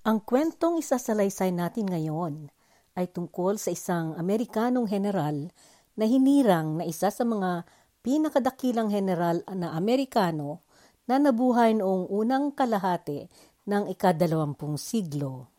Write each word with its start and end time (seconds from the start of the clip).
Ang 0.00 0.24
kwentong 0.24 0.80
isasalaysay 0.80 1.52
natin 1.52 1.84
ngayon 1.84 2.48
ay 2.96 3.12
tungkol 3.12 3.60
sa 3.60 3.68
isang 3.68 4.16
Amerikanong 4.16 4.88
general 4.88 5.52
na 5.92 6.08
hinirang 6.08 6.80
na 6.80 6.88
isa 6.88 7.12
sa 7.12 7.20
mga 7.20 7.68
pinakadakilang 8.00 8.88
general 8.88 9.44
na 9.52 9.76
Amerikano 9.76 10.64
na 11.04 11.20
nabuhay 11.20 11.76
noong 11.76 12.08
unang 12.08 12.48
kalahati 12.56 13.28
ng 13.68 13.92
ikadalawampung 13.92 14.80
siglo. 14.80 15.52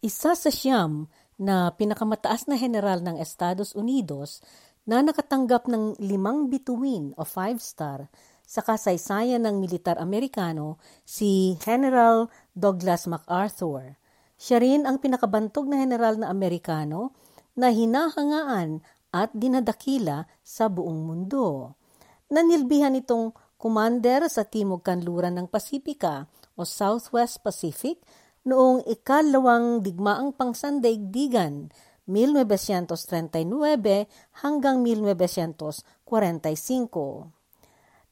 Isa 0.00 0.32
sa 0.32 0.48
siyam 0.48 1.12
na 1.36 1.68
pinakamataas 1.76 2.48
na 2.48 2.56
general 2.56 3.04
ng 3.04 3.20
Estados 3.20 3.76
Unidos 3.76 4.40
na 4.88 5.04
nakatanggap 5.04 5.68
ng 5.68 6.00
limang 6.00 6.48
bituin 6.48 7.12
o 7.20 7.28
five-star 7.28 8.08
sa 8.48 8.64
kasaysayan 8.64 9.44
ng 9.44 9.60
militar 9.60 10.00
Amerikano 10.00 10.80
si 11.04 11.60
General 11.60 12.32
Douglas 12.56 13.04
MacArthur. 13.04 14.00
Siya 14.40 14.64
rin 14.64 14.88
ang 14.88 15.04
pinakabantog 15.04 15.68
na 15.68 15.84
general 15.84 16.16
na 16.16 16.32
Amerikano 16.32 17.12
na 17.52 17.68
hinahangaan 17.68 18.80
at 19.12 19.28
dinadakila 19.36 20.24
sa 20.40 20.72
buong 20.72 21.04
mundo. 21.04 21.76
Nanilbihan 22.32 22.96
itong 22.96 23.36
commander 23.60 24.24
sa 24.32 24.48
Timog 24.48 24.80
Kanluran 24.80 25.36
ng 25.36 25.52
Pasipika 25.52 26.24
o 26.56 26.64
Southwest 26.64 27.44
Pacific 27.44 28.00
noong 28.48 28.80
ikalawang 28.88 29.84
digmaang 29.84 30.32
pangsandaigdigan 30.32 31.68
1939 32.08 34.08
hanggang 34.40 34.80
1945. 34.80 37.37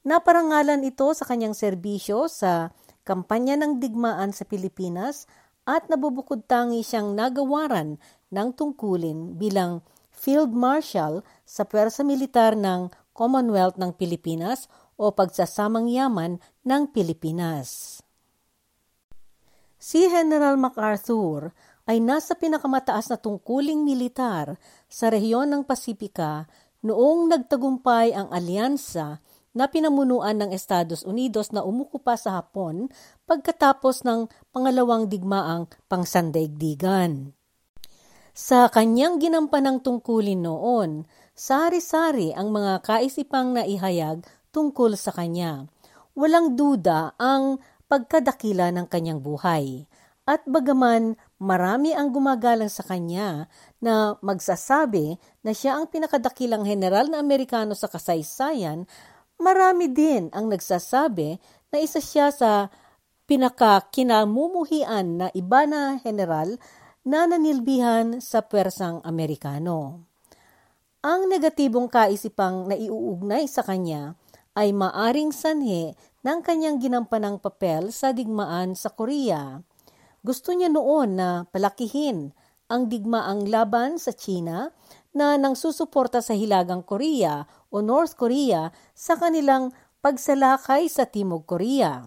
Naparangalan 0.07 0.87
ito 0.87 1.11
sa 1.19 1.27
kanyang 1.27 1.51
serbisyo 1.51 2.31
sa 2.31 2.71
kampanya 3.03 3.59
ng 3.59 3.83
digmaan 3.83 4.31
sa 4.31 4.47
Pilipinas 4.47 5.27
at 5.67 5.91
nabubukod 5.91 6.47
tangi 6.47 6.87
siyang 6.87 7.19
nagawaran 7.19 7.99
ng 8.31 8.49
tungkulin 8.55 9.35
bilang 9.35 9.83
Field 10.15 10.55
Marshal 10.55 11.27
sa 11.43 11.67
pwersa 11.67 12.07
militar 12.07 12.55
ng 12.55 12.87
Commonwealth 13.11 13.83
ng 13.83 13.99
Pilipinas 13.99 14.71
o 14.95 15.11
pagsasamang 15.11 15.91
yaman 15.91 16.39
ng 16.63 16.83
Pilipinas. 16.95 17.99
Si 19.75 20.07
General 20.07 20.55
MacArthur 20.55 21.51
ay 21.91 21.99
nasa 21.99 22.39
pinakamataas 22.39 23.11
na 23.11 23.19
tungkuling 23.19 23.83
militar 23.83 24.55
sa 24.87 25.11
rehiyon 25.11 25.51
ng 25.51 25.63
Pasipika 25.67 26.47
noong 26.87 27.27
nagtagumpay 27.27 28.15
ang 28.15 28.31
alyansa 28.31 29.19
na 29.57 29.73
pinamunuan 29.73 30.37
ng 30.37 30.53
Estados 30.53 31.01
Unidos 31.09 31.49
na 31.49 31.65
umukupa 31.65 32.21
sa 32.21 32.37
Hapon 32.37 32.93
pagkatapos 33.25 34.05
ng 34.05 34.29
pangalawang 34.53 35.09
digmaang 35.09 35.73
pangsandaigdigan. 35.89 37.33
Sa 38.37 38.69
kanyang 38.69 39.17
ginampanang 39.17 39.81
tungkulin 39.81 40.45
noon, 40.45 41.09
sari-sari 41.33 42.37
ang 42.37 42.53
mga 42.53 42.85
kaisipang 42.85 43.57
naihayag 43.57 44.21
tungkol 44.53 44.93
sa 44.93 45.09
kanya. 45.17 45.65
Walang 46.13 46.53
duda 46.53 47.17
ang 47.17 47.57
pagkadakila 47.89 48.69
ng 48.77 48.87
kanyang 48.93 49.25
buhay. 49.25 49.89
At 50.27 50.43
bagaman 50.45 51.17
marami 51.39 51.95
ang 51.95 52.11
gumagalang 52.13 52.69
sa 52.69 52.83
kanya 52.83 53.47
na 53.79 54.19
magsasabi 54.21 55.17
na 55.47 55.55
siya 55.55 55.79
ang 55.79 55.87
pinakadakilang 55.87 56.67
general 56.67 57.09
na 57.09 57.23
Amerikano 57.23 57.79
sa 57.79 57.87
kasaysayan, 57.87 58.91
Marami 59.37 59.93
din 59.93 60.33
ang 60.33 60.49
nagsasabi 60.49 61.37
na 61.69 61.77
isa 61.77 62.01
siya 62.01 62.33
sa 62.33 62.73
pinakakinamumuhian 63.29 65.07
na 65.21 65.27
iba 65.37 65.69
na 65.69 66.01
general 66.01 66.57
na 67.07 67.29
nanilbihan 67.29 68.19
sa 68.19 68.43
pwersang 68.43 69.05
Amerikano. 69.05 70.07
Ang 71.07 71.31
negatibong 71.31 71.87
kaisipang 71.87 72.67
naiuugnay 72.67 73.47
sa 73.47 73.63
kanya 73.63 74.19
ay 74.57 74.73
maaring 74.73 75.31
sanhe 75.31 75.95
ng 76.25 76.39
kanyang 76.43 76.83
ginampanang 76.83 77.39
papel 77.39 77.95
sa 77.95 78.11
digmaan 78.11 78.75
sa 78.75 78.91
Korea. 78.91 79.61
Gusto 80.25 80.51
niya 80.51 80.67
noon 80.67 81.15
na 81.15 81.47
palakihin 81.47 82.35
ang 82.67 82.91
digmaang 82.91 83.47
laban 83.47 84.03
sa 84.03 84.11
China 84.11 84.75
na 85.17 85.41
nang 85.41 85.57
susuporta 85.57 86.21
sa 86.21 86.37
Hilagang 86.37 86.85
Korea 86.85 87.49
o 87.73 87.81
North 87.81 88.21
Korea 88.21 88.69
sa 88.93 89.17
kanilang 89.17 89.73
pagsalakay 90.05 90.93
sa 90.93 91.09
Timog 91.09 91.49
Korea. 91.49 92.05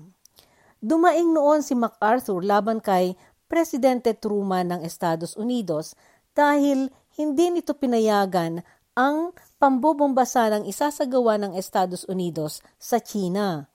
Dumaing 0.79 1.33
noon 1.33 1.65
si 1.65 1.73
MacArthur 1.73 2.45
laban 2.45 2.79
kay 2.79 3.17
Presidente 3.49 4.13
Truman 4.13 4.77
ng 4.77 4.81
Estados 4.85 5.33
Unidos 5.33 5.97
dahil 6.37 6.93
hindi 7.17 7.49
nito 7.49 7.73
pinayagan 7.73 8.61
ang 8.93 9.33
pambobombasa 9.57 10.53
ng 10.55 10.63
isasagawa 10.69 11.41
ng 11.41 11.57
Estados 11.57 12.05
Unidos 12.05 12.61
sa 12.77 13.01
China. 13.01 13.67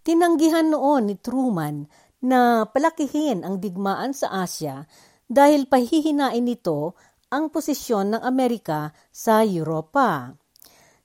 Tinanggihan 0.00 0.70
noon 0.70 1.12
ni 1.12 1.16
Truman 1.18 1.84
na 2.24 2.64
palakihin 2.70 3.44
ang 3.44 3.60
digmaan 3.60 4.16
sa 4.16 4.44
Asya 4.46 4.88
dahil 5.28 5.68
pahihinain 5.68 6.40
nito 6.40 6.96
ang 7.30 7.48
posisyon 7.48 8.18
ng 8.18 8.22
Amerika 8.26 8.90
sa 9.14 9.46
Europa. 9.46 10.34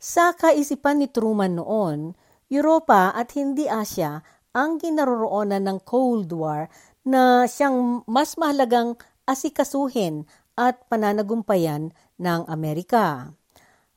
Sa 0.02 0.34
kaisipan 0.34 1.02
ni 1.02 1.08
Truman 1.10 1.62
noon, 1.62 2.18
Europa 2.50 3.14
at 3.14 3.34
hindi 3.38 3.70
Asya 3.70 4.22
ang 4.54 4.82
kinaroroonan 4.82 5.66
ng 5.66 5.80
Cold 5.86 6.34
War 6.34 6.70
na 7.06 7.46
siyang 7.46 8.02
mas 8.10 8.38
mahalagang 8.42 8.98
asikasuhin 9.30 10.26
at 10.58 10.86
pananagumpayan 10.90 11.94
ng 12.18 12.42
Amerika. 12.50 13.30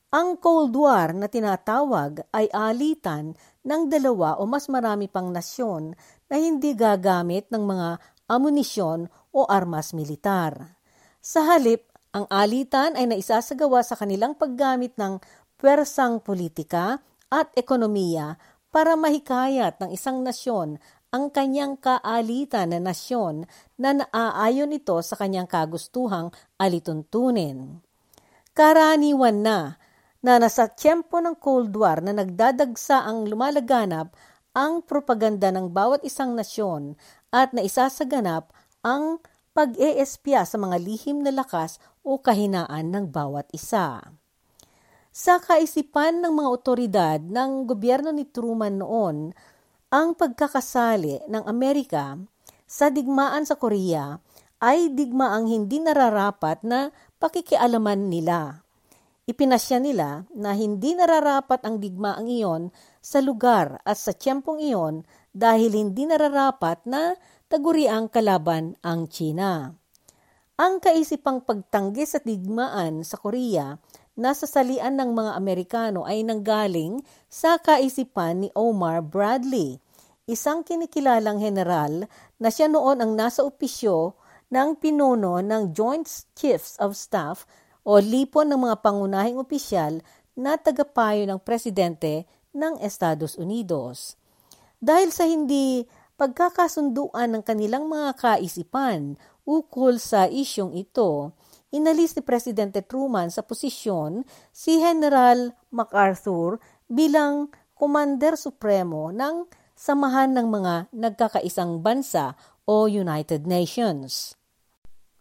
Ang 0.09 0.41
Cold 0.41 0.72
War 0.72 1.12
na 1.12 1.28
tinatawag 1.28 2.25
ay 2.33 2.49
alitan 2.49 3.37
ng 3.65 3.83
dalawa 3.93 4.41
o 4.41 4.49
mas 4.49 4.69
marami 4.72 5.05
pang 5.05 5.28
nasyon 5.28 5.93
na 6.33 6.37
hindi 6.41 6.72
gagamit 6.72 7.53
ng 7.53 7.65
mga 7.65 7.89
amunisyon 8.28 9.12
o 9.37 9.45
armas 9.45 9.93
militar. 9.93 10.81
Sa 11.21 11.45
halip, 11.45 11.88
ang 12.18 12.26
alitan 12.34 12.98
ay 12.98 13.06
naisasagawa 13.06 13.86
sa 13.86 13.94
kanilang 13.94 14.34
paggamit 14.34 14.98
ng 14.98 15.22
pwersang 15.54 16.18
politika 16.18 16.98
at 17.30 17.46
ekonomiya 17.54 18.34
para 18.74 18.98
mahikayat 18.98 19.78
ng 19.78 19.94
isang 19.94 20.26
nasyon 20.26 20.82
ang 21.14 21.30
kanyang 21.30 21.78
kaalitan 21.78 22.74
na 22.74 22.82
nasyon 22.82 23.46
na 23.78 24.02
naaayon 24.02 24.74
ito 24.74 24.98
sa 25.00 25.14
kanyang 25.14 25.46
kagustuhang 25.46 26.34
alituntunin. 26.58 27.80
Karaniwan 28.52 29.38
na 29.40 29.58
na 30.18 30.42
nasa 30.42 30.66
tiyempo 30.66 31.22
ng 31.22 31.38
Cold 31.38 31.70
War 31.78 32.02
na 32.02 32.10
nagdadagsa 32.10 33.06
ang 33.06 33.30
lumalaganap 33.30 34.10
ang 34.58 34.82
propaganda 34.82 35.54
ng 35.54 35.70
bawat 35.70 36.02
isang 36.02 36.34
nasyon 36.34 36.98
at 37.30 37.54
naisasaganap 37.54 38.50
ang 38.82 39.22
pag-eespya 39.58 40.46
sa 40.46 40.54
mga 40.54 40.78
lihim 40.78 41.26
na 41.26 41.34
lakas 41.34 41.82
o 42.06 42.22
kahinaan 42.22 42.94
ng 42.94 43.10
bawat 43.10 43.50
isa. 43.50 44.06
Sa 45.10 45.42
kaisipan 45.42 46.22
ng 46.22 46.30
mga 46.30 46.48
otoridad 46.54 47.19
ng 47.19 47.66
gobyerno 47.66 48.14
ni 48.14 48.22
Truman 48.22 48.78
noon, 48.78 49.34
ang 49.91 50.14
pagkakasali 50.14 51.26
ng 51.26 51.42
Amerika 51.50 52.14
sa 52.70 52.86
digmaan 52.86 53.42
sa 53.50 53.58
Korea 53.58 54.14
ay 54.62 54.94
digmaang 54.94 55.50
hindi 55.50 55.82
nararapat 55.82 56.62
na 56.62 56.94
pakikialaman 57.18 58.06
nila. 58.06 58.62
Ipinasya 59.26 59.82
nila 59.82 60.22
na 60.38 60.54
hindi 60.54 60.94
nararapat 60.94 61.66
ang 61.66 61.82
digmaang 61.82 62.30
iyon 62.30 62.70
sa 63.02 63.18
lugar 63.18 63.82
at 63.82 63.98
sa 63.98 64.14
tiyempong 64.14 64.62
iyon 64.62 65.02
dahil 65.34 65.74
hindi 65.74 66.06
nararapat 66.06 66.86
na 66.86 67.18
taguriang 67.48 68.12
kalaban 68.12 68.77
ang 68.84 69.09
China. 69.09 69.72
Ang 70.60 70.84
kaisipang 70.84 71.41
pagtanggi 71.41 72.04
sa 72.04 72.21
digmaan 72.21 73.00
sa 73.09 73.16
Korea 73.16 73.80
na 74.21 74.36
sasalian 74.36 75.00
ng 75.00 75.16
mga 75.16 75.33
Amerikano 75.33 76.04
ay 76.04 76.21
nanggaling 76.28 77.00
sa 77.33 77.56
kaisipan 77.56 78.45
ni 78.45 78.48
Omar 78.53 79.00
Bradley, 79.00 79.80
isang 80.28 80.60
kinikilalang 80.60 81.41
general 81.41 82.04
na 82.36 82.53
siya 82.53 82.68
noon 82.68 83.00
ang 83.00 83.16
nasa 83.16 83.41
opisyo 83.41 84.12
ng 84.53 84.77
pinuno 84.77 85.41
ng 85.41 85.72
Joint 85.72 86.04
Chiefs 86.36 86.77
of 86.83 86.92
Staff 86.92 87.48
o 87.80 87.97
lipon 87.97 88.53
ng 88.53 88.60
mga 88.68 88.77
pangunahing 88.84 89.41
opisyal 89.41 90.04
na 90.36 90.60
tagapayo 90.60 91.24
ng 91.24 91.41
presidente 91.41 92.28
ng 92.53 92.77
Estados 92.84 93.41
Unidos. 93.41 94.21
Dahil 94.78 95.10
sa 95.10 95.24
hindi 95.24 95.83
pagkakasunduan 96.18 97.30
ng 97.30 97.42
kanilang 97.47 97.86
mga 97.86 98.18
kaisipan 98.18 99.15
ukol 99.47 100.03
sa 100.03 100.26
isyong 100.26 100.74
ito, 100.74 101.30
inalis 101.70 102.18
ni 102.18 102.26
Presidente 102.26 102.82
Truman 102.82 103.30
sa 103.30 103.47
posisyon 103.47 104.26
si 104.50 104.82
General 104.82 105.54
MacArthur 105.70 106.59
bilang 106.91 107.54
Commander 107.78 108.34
Supremo 108.34 109.15
ng 109.15 109.47
samahan 109.78 110.34
ng 110.34 110.47
mga 110.50 110.74
nagkakaisang 110.91 111.78
bansa 111.86 112.34
o 112.66 112.91
United 112.91 113.47
Nations. 113.47 114.34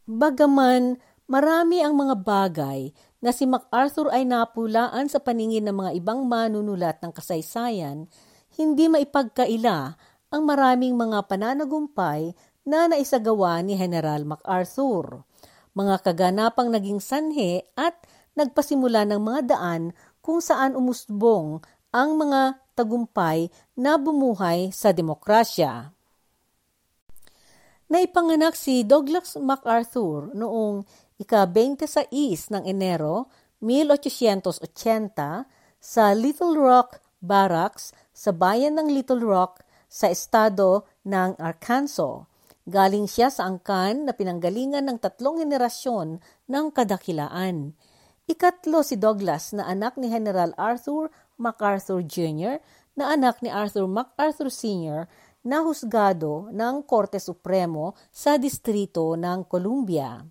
Bagaman 0.10 0.98
marami 1.30 1.86
ang 1.86 1.94
mga 1.94 2.26
bagay 2.26 2.90
na 3.22 3.30
si 3.30 3.46
MacArthur 3.46 4.10
ay 4.10 4.26
napulaan 4.26 5.06
sa 5.06 5.22
paningin 5.22 5.70
ng 5.70 5.78
mga 5.78 5.92
ibang 6.02 6.26
manunulat 6.26 6.98
ng 7.06 7.14
kasaysayan, 7.14 8.10
hindi 8.58 8.90
maipagkaila 8.90 9.94
ang 10.28 10.44
maraming 10.44 10.96
mga 10.96 11.24
pananagumpay 11.28 12.36
na 12.68 12.92
naisagawa 12.92 13.64
ni 13.64 13.80
General 13.80 14.20
MacArthur. 14.28 15.24
Mga 15.72 15.96
kaganapang 16.04 16.68
naging 16.68 17.00
sanhe 17.00 17.64
at 17.80 17.96
nagpasimula 18.36 19.08
ng 19.08 19.22
mga 19.24 19.42
daan 19.56 19.96
kung 20.20 20.44
saan 20.44 20.76
umusbong 20.76 21.64
ang 21.96 22.20
mga 22.20 22.60
tagumpay 22.76 23.48
na 23.80 23.96
bumuhay 23.96 24.70
sa 24.76 24.92
demokrasya. 24.92 25.96
Naipanganak 27.88 28.60
si 28.60 28.84
Douglas 28.84 29.40
MacArthur 29.40 30.36
noong 30.36 30.84
ika-26 31.24 32.52
ng 32.52 32.64
Enero 32.68 33.32
1880 33.64 35.48
sa 35.80 36.12
Little 36.12 36.60
Rock 36.60 37.00
Barracks 37.24 37.96
sa 38.12 38.36
bayan 38.36 38.76
ng 38.76 38.92
Little 38.92 39.24
Rock 39.24 39.64
sa 39.88 40.12
estado 40.12 40.86
ng 41.08 41.40
Arkansas. 41.40 42.28
Galing 42.68 43.08
siya 43.08 43.32
sa 43.32 43.48
angkan 43.48 44.08
na 44.08 44.12
pinanggalingan 44.12 44.84
ng 44.92 45.00
tatlong 45.00 45.40
henerasyon 45.40 46.20
ng 46.52 46.66
kadakilaan. 46.76 47.72
Ikatlo 48.28 48.84
si 48.84 49.00
Douglas 49.00 49.56
na 49.56 49.72
anak 49.72 49.96
ni 49.96 50.12
General 50.12 50.52
Arthur 50.60 51.08
MacArthur 51.40 52.04
Jr. 52.04 52.60
na 53.00 53.16
anak 53.16 53.40
ni 53.40 53.48
Arthur 53.48 53.88
MacArthur 53.88 54.52
Sr. 54.52 55.08
na 55.48 55.64
husgado 55.64 56.52
ng 56.52 56.84
Korte 56.84 57.24
Supremo 57.24 57.96
sa 58.12 58.36
distrito 58.36 59.16
ng 59.16 59.48
Columbia. 59.48 60.28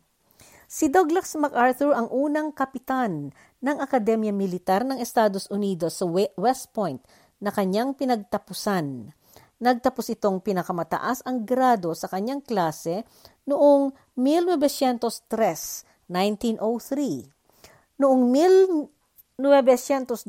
Si 0.69 0.93
Douglas 0.93 1.32
MacArthur 1.41 1.97
ang 1.97 2.12
unang 2.12 2.53
kapitan 2.53 3.32
ng 3.64 3.76
Akademya 3.81 4.35
Militar 4.35 4.85
ng 4.85 5.00
Estados 5.00 5.49
Unidos 5.49 6.03
sa 6.03 6.05
West 6.37 6.75
Point 6.76 7.00
na 7.41 7.49
kanyang 7.49 7.97
pinagtapusan. 7.97 9.14
Nagtapos 9.56 10.12
itong 10.12 10.44
pinakamataas 10.44 11.25
ang 11.25 11.49
grado 11.49 11.97
sa 11.97 12.12
kanyang 12.12 12.44
klase 12.44 13.08
noong 13.49 13.88
1903, 14.12 16.12
1903. 16.12 17.97
Noong 17.97 18.23
1917, 18.29 20.29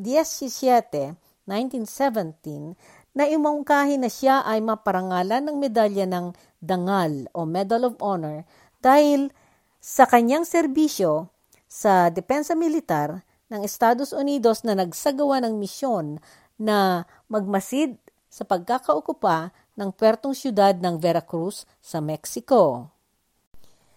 1917, 1.43 2.79
na 3.17 3.25
imungkahi 3.25 3.97
na 3.99 4.07
siya 4.07 4.45
ay 4.47 4.63
maparangalan 4.63 5.43
ng 5.43 5.57
medalya 5.57 6.05
ng 6.05 6.31
Dangal 6.61 7.25
o 7.33 7.43
Medal 7.43 7.89
of 7.89 7.97
Honor 7.99 8.45
dahil 8.79 9.33
sa 9.81 10.05
kanyang 10.05 10.45
serbisyo 10.45 11.33
sa 11.67 12.13
depensa 12.13 12.55
militar 12.55 13.25
ng 13.51 13.65
Estados 13.65 14.15
Unidos 14.15 14.63
na 14.63 14.77
nagsagawa 14.77 15.43
ng 15.43 15.59
misyon 15.59 16.23
na 16.55 17.03
magmasid 17.27 17.99
sa 18.37 18.45
pagkakaukupa 18.45 19.49
ng 19.73 19.89
pertong 19.97 20.37
siyudad 20.37 20.77
ng 20.77 21.01
Veracruz 21.01 21.65
sa 21.81 21.97
Mexico. 21.97 22.93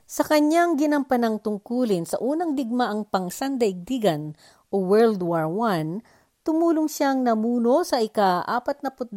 Sa 0.08 0.25
kanyang 0.25 0.81
ginampanang 0.81 1.44
tungkulin 1.44 2.08
sa 2.08 2.16
unang 2.25 2.56
digmaang 2.56 3.04
pangsandaigdigan 3.12 4.32
o 4.72 4.81
World 4.81 5.20
War 5.20 5.44
I, 5.76 6.00
tumulong 6.40 6.88
siyang 6.88 7.20
namuno 7.20 7.84
sa 7.84 8.00
ika-42 8.00 9.12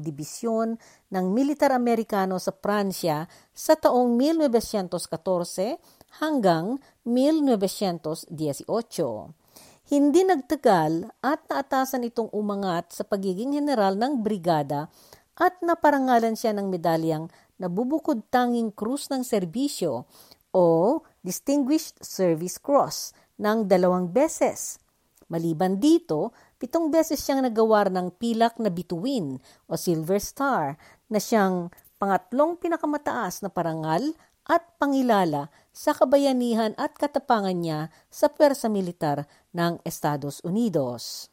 dibisyon 0.00 0.80
ng 1.12 1.26
militar 1.36 1.76
Amerikano 1.76 2.40
sa 2.40 2.56
Pransya 2.56 3.28
sa 3.52 3.76
taong 3.76 4.16
1914 4.16 5.76
hanggang 6.24 6.80
1918. 7.04 9.41
Hindi 9.92 10.24
nagtagal 10.24 11.20
at 11.20 11.44
naatasan 11.52 12.08
itong 12.08 12.32
umangat 12.32 12.96
sa 12.96 13.04
pagiging 13.04 13.52
general 13.52 13.92
ng 13.92 14.24
brigada 14.24 14.88
at 15.36 15.60
naparangalan 15.60 16.32
siya 16.32 16.56
ng 16.56 16.72
medalyang 16.72 17.28
nabubukod 17.60 18.24
tanging 18.32 18.72
krus 18.72 19.12
ng 19.12 19.20
serbisyo 19.20 20.08
o 20.48 20.96
Distinguished 21.20 22.00
Service 22.00 22.56
Cross 22.56 23.12
ng 23.36 23.68
dalawang 23.68 24.08
beses. 24.08 24.80
Maliban 25.28 25.76
dito, 25.76 26.32
pitong 26.56 26.88
beses 26.88 27.20
siyang 27.20 27.44
nagawar 27.44 27.92
ng 27.92 28.16
pilak 28.16 28.56
na 28.64 28.72
bituin 28.72 29.36
o 29.68 29.76
Silver 29.76 30.24
Star 30.24 30.80
na 31.12 31.20
siyang 31.20 31.68
pangatlong 32.00 32.56
pinakamataas 32.56 33.44
na 33.44 33.52
parangal 33.52 34.16
at 34.46 34.62
pangilala 34.78 35.48
sa 35.70 35.94
kabayanihan 35.96 36.74
at 36.76 36.98
katapangan 36.98 37.56
niya 37.56 37.80
sa 38.10 38.28
pwersa 38.28 38.66
militar 38.66 39.24
ng 39.54 39.80
Estados 39.86 40.42
Unidos. 40.42 41.32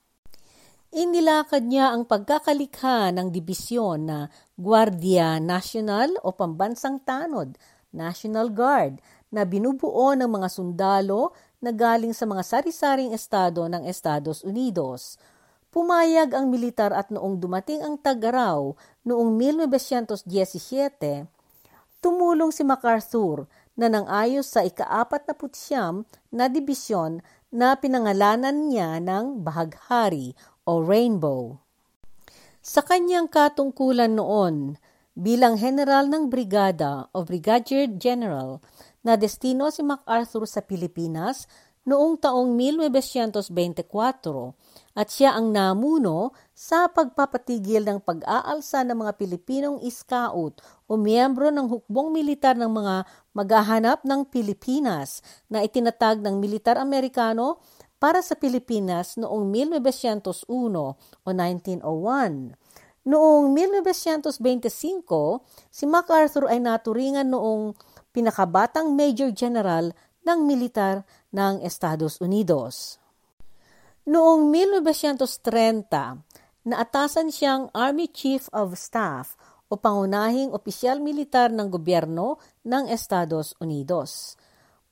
Inilakad 0.89 1.69
niya 1.69 1.93
ang 1.93 2.09
pagkakalikha 2.09 3.13
ng 3.13 3.29
dibisyon 3.29 4.09
na 4.09 4.19
Guardia 4.57 5.37
Nacional 5.37 6.09
o 6.25 6.33
Pambansang 6.33 7.05
Tanod 7.05 7.53
National 7.93 8.49
Guard 8.49 8.97
na 9.29 9.45
binubuo 9.45 10.17
ng 10.17 10.25
mga 10.25 10.49
sundalo 10.49 11.37
na 11.61 11.69
galing 11.69 12.13
sa 12.15 12.25
mga 12.25 12.41
sari-saring 12.41 13.13
estado 13.13 13.69
ng 13.69 13.85
Estados 13.85 14.41
Unidos. 14.41 15.21
Pumayag 15.69 16.33
ang 16.33 16.49
militar 16.49 16.89
at 16.89 17.13
noong 17.13 17.37
dumating 17.37 17.85
ang 17.85 17.93
tag-araw 18.01 18.73
noong 19.05 19.29
1917, 19.37 21.29
tumulong 21.99 22.51
si 22.51 22.63
MacArthur 22.63 23.47
na 23.79 23.87
nang 23.87 24.07
ayos 24.07 24.51
sa 24.51 24.63
ikaapat 24.63 25.27
na 25.27 25.33
putsyam 25.35 26.03
na 26.31 26.51
dibisyon 26.51 27.23
na 27.49 27.75
pinangalanan 27.79 28.67
niya 28.67 28.99
ng 28.99 29.43
Bahaghari 29.43 30.35
o 30.67 30.83
Rainbow. 30.83 31.59
Sa 32.59 32.83
kanyang 32.83 33.31
katungkulan 33.31 34.19
noon, 34.19 34.75
bilang 35.15 35.55
general 35.59 36.07
ng 36.07 36.27
brigada 36.27 37.07
o 37.11 37.23
brigadier 37.27 37.87
general 37.91 38.63
na 39.03 39.15
destino 39.15 39.71
si 39.71 39.83
MacArthur 39.83 40.47
sa 40.47 40.63
Pilipinas 40.63 41.47
noong 41.89 42.21
taong 42.21 42.53
1924 42.53 43.49
at 44.93 45.07
siya 45.09 45.33
ang 45.33 45.49
namuno 45.49 46.37
sa 46.53 46.85
pagpapatigil 46.85 47.81
ng 47.81 47.99
pag-aalsa 48.05 48.85
ng 48.85 48.93
mga 48.93 49.13
Pilipinong 49.17 49.81
scout 49.89 50.61
o 50.85 50.93
miyembro 51.01 51.49
ng 51.49 51.65
hukbong 51.65 52.13
militar 52.13 52.53
ng 52.53 52.69
mga 52.69 53.09
maghahanap 53.33 54.05
ng 54.05 54.21
Pilipinas 54.29 55.25
na 55.49 55.65
itinatag 55.65 56.21
ng 56.21 56.37
militar 56.37 56.77
Amerikano 56.77 57.57
para 57.97 58.21
sa 58.21 58.37
Pilipinas 58.37 59.17
noong 59.17 59.49
1901 59.49 60.45
o 60.45 60.95
1901. 61.25 62.53
Noong 63.09 63.45
1925, 63.55 65.41
si 65.73 65.83
MacArthur 65.89 66.45
ay 66.45 66.61
naturingan 66.61 67.25
noong 67.25 67.73
pinakabatang 68.13 68.93
Major 68.93 69.33
General 69.33 69.89
ng 70.23 70.39
militar 70.45 71.07
ng 71.29 71.61
Estados 71.61 72.17
Unidos. 72.19 72.97
Noong 74.09 74.49
1930, 74.49 76.25
naatasan 76.65 77.29
siyang 77.29 77.69
Army 77.77 78.09
Chief 78.09 78.41
of 78.49 78.73
Staff 78.73 79.37
o 79.69 79.77
pangunahing 79.77 80.49
opisyal 80.49 80.97
militar 80.97 81.53
ng 81.53 81.69
gobyerno 81.69 82.41
ng 82.65 82.89
Estados 82.89 83.53
Unidos. 83.61 84.33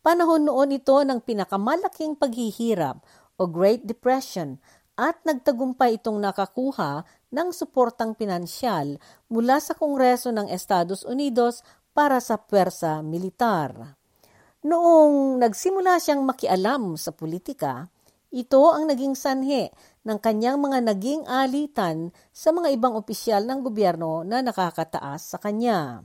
Panahon 0.06 0.46
noon 0.46 0.78
ito 0.78 0.96
ng 1.02 1.20
pinakamalaking 1.26 2.14
paghihirap 2.14 3.02
o 3.42 3.44
Great 3.50 3.84
Depression 3.90 4.62
at 4.98 5.18
nagtagumpay 5.26 5.98
itong 5.98 6.22
nakakuha 6.22 7.06
ng 7.34 7.50
suportang 7.54 8.14
pinansyal 8.14 9.02
mula 9.30 9.58
sa 9.58 9.74
Kongreso 9.74 10.30
ng 10.30 10.50
Estados 10.50 11.02
Unidos 11.06 11.66
para 11.98 12.22
sa 12.22 12.38
pwersa 12.38 13.02
militar. 13.02 13.97
Noong 14.68 15.40
nagsimula 15.40 15.96
siyang 15.96 16.28
makialam 16.28 17.00
sa 17.00 17.16
politika, 17.16 17.88
ito 18.36 18.60
ang 18.68 18.92
naging 18.92 19.16
sanhe 19.16 19.72
ng 20.04 20.20
kanyang 20.20 20.60
mga 20.60 20.92
naging 20.92 21.24
alitan 21.24 22.12
sa 22.36 22.52
mga 22.52 22.76
ibang 22.76 23.00
opisyal 23.00 23.48
ng 23.48 23.64
gobyerno 23.64 24.28
na 24.28 24.44
nakakataas 24.44 25.24
sa 25.24 25.40
kanya. 25.40 26.04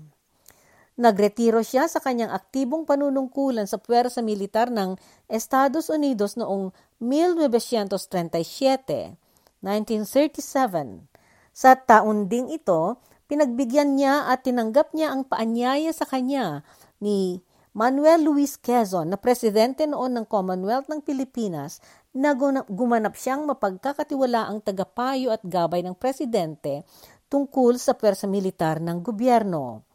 Nagretiro 0.95 1.59
siya 1.67 1.91
sa 1.91 1.99
kanyang 1.99 2.31
aktibong 2.31 2.87
panunungkulan 2.87 3.67
sa 3.67 3.83
puwersa 3.83 4.23
militar 4.23 4.71
ng 4.71 4.95
Estados 5.27 5.91
Unidos 5.91 6.39
noong 6.39 6.71
1937, 7.03 9.19
1937. 9.59 11.03
Sa 11.51 11.75
taon 11.75 12.31
ding 12.31 12.47
ito, 12.47 12.95
pinagbigyan 13.27 13.99
niya 13.99 14.31
at 14.31 14.47
tinanggap 14.47 14.95
niya 14.95 15.11
ang 15.11 15.27
paanyaya 15.27 15.91
sa 15.91 16.07
kanya 16.07 16.63
ni 17.03 17.43
Manuel 17.73 18.29
Luis 18.29 18.61
Quezon 18.61 19.09
na 19.09 19.17
presidente 19.17 19.89
noon 19.89 20.13
ng 20.13 20.29
Commonwealth 20.29 20.93
ng 20.93 21.01
Pilipinas 21.01 21.81
na 22.13 22.37
gumanap 22.69 23.17
siyang 23.17 23.49
mapagkakatiwala 23.49 24.45
ang 24.45 24.61
tagapayo 24.61 25.33
at 25.33 25.41
gabay 25.41 25.81
ng 25.81 25.97
presidente 25.97 26.85
tungkol 27.33 27.81
sa 27.81 27.97
pwersa 27.97 28.29
militar 28.29 28.77
ng 28.77 29.01
gobyerno. 29.01 29.89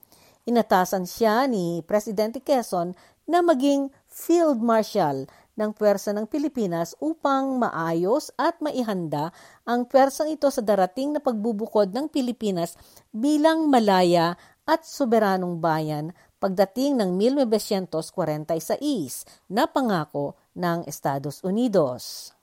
Inatasan 0.49 1.05
siya 1.05 1.45
ni 1.45 1.85
Presidente 1.85 2.41
Quezon 2.41 2.97
na 3.29 3.45
maging 3.45 3.93
Field 4.09 4.57
Marshal 4.57 5.29
ng 5.53 5.69
pwersa 5.77 6.17
ng 6.17 6.25
Pilipinas 6.25 6.97
upang 6.97 7.61
maayos 7.61 8.33
at 8.41 8.57
maihanda 8.57 9.29
ang 9.69 9.85
pwersang 9.85 10.33
ito 10.33 10.49
sa 10.49 10.65
darating 10.65 11.13
na 11.13 11.21
pagbubukod 11.21 11.93
ng 11.93 12.09
Pilipinas 12.09 12.73
bilang 13.13 13.69
malaya 13.69 14.33
at 14.65 14.81
soberanong 14.81 15.61
bayan 15.61 16.09
pagdating 16.37 17.01
ng 17.01 17.17
1946 17.41 19.49
na 19.49 19.65
pangako 19.65 20.37
ng 20.57 20.85
Estados 20.85 21.41
Unidos. 21.41 22.33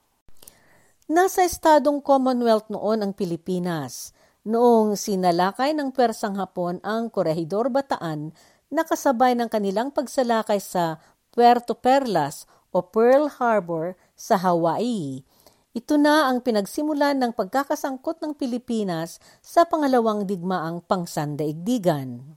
Nasa 1.11 1.47
estadong 1.47 2.01
Commonwealth 2.01 2.73
noon 2.73 3.05
ang 3.05 3.13
Pilipinas 3.13 4.15
Noong 4.45 4.93
sinalakay 4.93 5.73
ng 5.73 5.89
Persang 5.89 6.37
Hapon 6.37 6.77
ang 6.85 7.09
Corregidor 7.09 7.73
Bataan, 7.73 8.29
nakasabay 8.69 9.33
ng 9.33 9.49
kanilang 9.49 9.89
pagsalakay 9.89 10.61
sa 10.61 11.01
Puerto 11.33 11.73
Perlas 11.73 12.45
o 12.69 12.85
Pearl 12.85 13.33
Harbor 13.41 13.97
sa 14.13 14.37
Hawaii. 14.37 15.25
Ito 15.73 15.97
na 15.97 16.29
ang 16.29 16.45
pinagsimulan 16.45 17.25
ng 17.25 17.33
pagkakasangkot 17.33 18.21
ng 18.21 18.37
Pilipinas 18.37 19.17
sa 19.41 19.65
pangalawang 19.65 20.29
digmaang 20.29 20.85
pangsandaigdigan. 20.85 22.37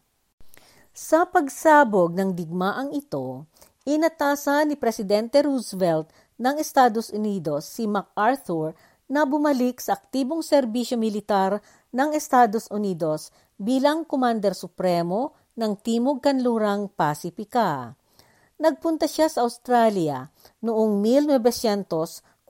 Sa 0.98 1.30
pagsabog 1.30 2.18
ng 2.18 2.34
digmaang 2.34 2.90
ito, 2.90 3.46
inatasan 3.86 4.74
ni 4.74 4.76
Presidente 4.82 5.46
Roosevelt 5.46 6.10
ng 6.42 6.58
Estados 6.58 7.14
Unidos 7.14 7.70
si 7.70 7.86
MacArthur 7.86 8.74
na 9.06 9.22
bumalik 9.30 9.78
sa 9.78 9.94
aktibong 9.94 10.42
serbisyo 10.42 10.98
militar 10.98 11.62
ng 11.94 12.18
Estados 12.18 12.66
Unidos 12.74 13.30
bilang 13.62 14.10
Commander 14.10 14.58
Supremo 14.58 15.38
ng 15.54 15.78
Timog 15.86 16.18
Kanlurang 16.18 16.90
Pasifika. 16.90 17.94
Nagpunta 18.58 19.06
siya 19.06 19.30
sa 19.30 19.46
Australia 19.46 20.26
noong 20.66 20.98
1942 21.06 22.50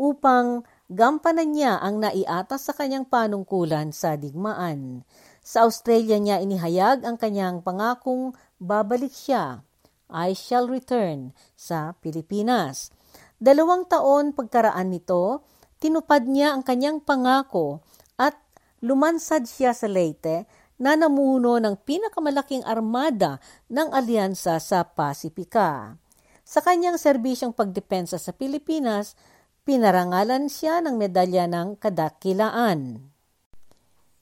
upang 0.00 0.64
gampanan 0.88 1.48
niya 1.52 1.76
ang 1.76 2.00
naiatas 2.00 2.64
sa 2.64 2.72
kanyang 2.72 3.04
panungkulan 3.04 3.92
sa 3.92 4.16
digmaan. 4.16 5.04
Sa 5.46 5.62
Australia 5.62 6.18
niya 6.18 6.42
inihayag 6.42 7.06
ang 7.06 7.14
kanyang 7.14 7.62
pangakong 7.62 8.34
babalik 8.58 9.14
siya, 9.14 9.62
I 10.10 10.34
shall 10.34 10.66
return, 10.66 11.30
sa 11.54 11.94
Pilipinas. 12.02 12.90
Dalawang 13.38 13.86
taon 13.86 14.34
pagkaraan 14.34 14.90
nito, 14.90 15.46
tinupad 15.78 16.26
niya 16.26 16.50
ang 16.50 16.66
kanyang 16.66 16.98
pangako 16.98 17.78
at 18.18 18.34
lumansad 18.82 19.46
siya 19.46 19.70
sa 19.70 19.86
Leyte 19.86 20.50
na 20.82 20.98
namuno 20.98 21.62
ng 21.62 21.78
pinakamalaking 21.78 22.66
armada 22.66 23.38
ng 23.70 23.94
alyansa 23.94 24.58
sa 24.58 24.82
Pasipika. 24.82 25.94
Sa 26.42 26.58
kanyang 26.58 26.98
serbisyong 26.98 27.54
pagdepensa 27.54 28.18
sa 28.18 28.34
Pilipinas, 28.34 29.14
pinarangalan 29.62 30.50
siya 30.50 30.82
ng 30.82 30.98
medalya 30.98 31.46
ng 31.46 31.78
kadakilaan. 31.78 33.14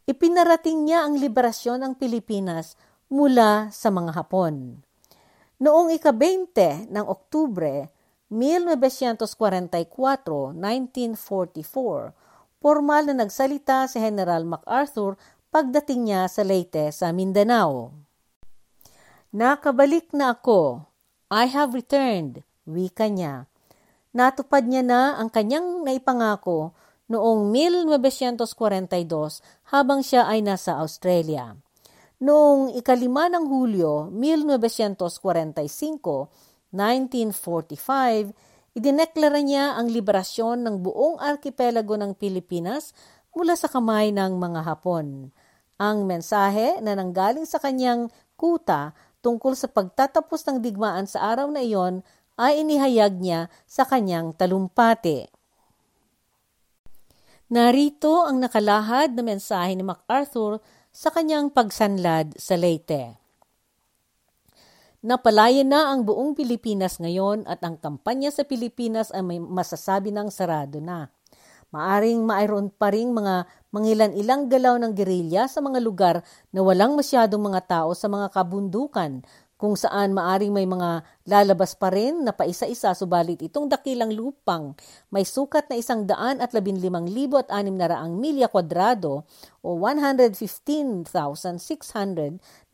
Ipinarating 0.05 0.85
niya 0.85 1.09
ang 1.09 1.17
liberasyon 1.17 1.81
ng 1.81 1.97
Pilipinas 1.97 2.77
mula 3.09 3.73
sa 3.73 3.89
mga 3.89 4.13
Hapon. 4.13 4.85
Noong 5.65 5.89
ika-20 5.97 6.93
ng 6.93 7.09
Oktubre 7.09 7.89
1944, 8.29 10.53
1944, 10.61 12.13
formal 12.61 13.03
na 13.09 13.25
nagsalita 13.25 13.89
si 13.89 13.97
General 13.97 14.45
MacArthur 14.45 15.17
pagdating 15.49 16.13
niya 16.13 16.29
sa 16.29 16.45
Leyte 16.45 16.93
sa 16.93 17.09
Mindanao. 17.09 17.89
Nakabalik 19.33 20.13
na 20.13 20.37
ako. 20.37 20.85
I 21.33 21.49
have 21.49 21.73
returned, 21.73 22.45
wika 22.69 23.09
niya. 23.09 23.49
Natupad 24.13 24.69
niya 24.69 24.85
na 24.85 25.17
ang 25.17 25.33
kanyang 25.33 25.81
naipangako 25.81 26.77
noong 27.09 27.53
1942 27.53 29.43
habang 29.75 30.01
siya 30.01 30.25
ay 30.29 30.41
nasa 30.41 30.81
Australia. 30.81 31.53
Noong 32.25 32.73
ikalima 32.79 33.29
ng 33.29 33.45
Hulyo 33.45 34.09
1945, 34.15 35.13
1945, 36.73 38.33
idineklara 38.79 39.41
niya 39.45 39.77
ang 39.77 39.93
liberasyon 39.93 40.65
ng 40.65 40.77
buong 40.81 41.21
arkipelago 41.21 41.99
ng 42.01 42.17
Pilipinas 42.17 42.97
mula 43.35 43.59
sa 43.59 43.67
kamay 43.67 44.15
ng 44.15 44.39
mga 44.39 44.63
Hapon. 44.63 45.35
Ang 45.75 45.99
mensahe 46.07 46.79
na 46.79 46.95
nanggaling 46.95 47.45
sa 47.51 47.59
kanyang 47.59 48.07
kuta 48.39 48.95
tungkol 49.27 49.59
sa 49.59 49.67
pagtatapos 49.67 50.47
ng 50.47 50.63
digmaan 50.63 51.11
sa 51.11 51.35
araw 51.35 51.51
na 51.51 51.67
iyon 51.67 52.07
ay 52.39 52.63
inihayag 52.63 53.19
niya 53.19 53.51
sa 53.67 53.83
kanyang 53.83 54.31
talumpati. 54.39 55.34
Narito 57.53 58.25
ang 58.25 58.41
nakalahad 58.41 59.13
na 59.13 59.21
mensahe 59.21 59.77
ni 59.77 59.85
MacArthur 59.85 60.65
sa 60.89 61.13
kanyang 61.13 61.53
pagsanlad 61.53 62.33
sa 62.41 62.57
Leyte. 62.57 63.21
Napalaya 65.05 65.61
na 65.61 65.93
ang 65.93 66.09
buong 66.09 66.33
Pilipinas 66.33 66.97
ngayon 66.97 67.45
at 67.45 67.61
ang 67.61 67.77
kampanya 67.77 68.33
sa 68.33 68.49
Pilipinas 68.49 69.13
ay 69.13 69.21
may 69.21 69.37
masasabi 69.37 70.09
ng 70.09 70.33
sarado 70.33 70.81
na. 70.81 71.13
Maaring 71.69 72.25
mayroon 72.25 72.73
pa 72.73 72.89
ring 72.89 73.13
mga 73.13 73.45
mangilan-ilang 73.69 74.49
galaw 74.49 74.81
ng 74.81 74.97
gerilya 74.97 75.45
sa 75.45 75.61
mga 75.61 75.85
lugar 75.85 76.25
na 76.49 76.65
walang 76.65 76.97
masyadong 76.97 77.45
mga 77.53 77.61
tao 77.69 77.93
sa 77.93 78.09
mga 78.09 78.33
kabundukan 78.33 79.21
kung 79.65 79.81
saan 79.81 80.13
maaring 80.13 80.53
may 80.53 80.69
mga 80.69 81.01
lalabas 81.25 81.73
pa 81.73 81.89
rin 81.89 82.21
na 82.21 82.37
paisa-isa 82.37 82.93
subalit 82.93 83.41
itong 83.41 83.73
dakilang 83.73 84.13
lupang 84.13 84.77
may 85.09 85.25
sukat 85.25 85.73
na 85.73 85.81
isang 85.81 86.05
daan 86.05 86.37
at 86.45 86.53
labing 86.53 86.77
limang 86.85 87.09
libo 87.09 87.41
at 87.41 87.49
anim 87.49 87.73
na 87.73 87.89
raang 87.89 88.21
milya 88.21 88.53
kwadrado 88.53 89.25
o 89.65 89.81
115,600 89.81 91.09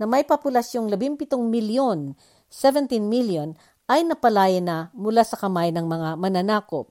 na 0.02 0.04
may 0.10 0.26
populasyong 0.26 0.90
17 0.90 1.30
milyon, 1.46 2.18
17 2.50 2.90
milyon 3.06 3.54
ay 3.86 4.02
napalaya 4.02 4.58
na 4.58 4.90
mula 4.90 5.22
sa 5.22 5.38
kamay 5.38 5.70
ng 5.70 5.86
mga 5.86 6.18
mananakop. 6.18 6.90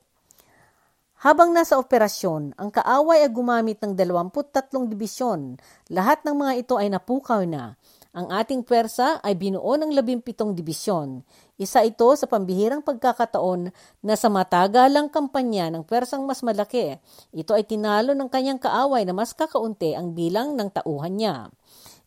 Habang 1.20 1.51
nasa 1.51 1.75
operasyon, 1.75 2.56
ang 2.56 2.72
kaaway 2.72 3.27
ay 3.27 3.32
gumamit 3.36 3.84
ng 3.84 3.91
23 3.91 4.48
dibisyon. 4.88 5.60
Lahat 5.91 6.24
ng 6.24 6.32
mga 6.32 6.53
ito 6.63 6.79
ay 6.79 6.88
napukaw 6.88 7.44
na. 7.44 7.75
Ang 8.10 8.34
ating 8.34 8.66
pwersa 8.66 9.22
ay 9.22 9.38
binuo 9.38 9.78
ng 9.78 9.94
labimpitong 9.94 10.58
dibisyon. 10.58 11.22
Isa 11.62 11.86
ito 11.86 12.10
sa 12.18 12.25
pambihirang 12.25 12.82
pagkakataon 12.82 13.70
na 14.01 14.16
sa 14.18 14.34
matagalang 14.34 15.13
kampanya 15.13 15.70
ng 15.70 15.86
pwersang 15.86 16.25
mas 16.25 16.42
malaki, 16.42 16.98
ito 17.30 17.51
ay 17.54 17.62
tinalo 17.70 18.18
ng 18.18 18.25
kanyang 18.25 18.58
kaaway 18.58 19.06
na 19.06 19.13
mas 19.13 19.38
kakaunti 19.38 19.94
ang 19.94 20.18
bilang 20.18 20.58
ng 20.58 20.74
tauhan 20.74 21.22
niya. 21.22 21.54